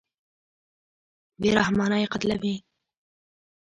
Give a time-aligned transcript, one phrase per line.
[1.41, 2.55] بېرحمانه یې قتلوي.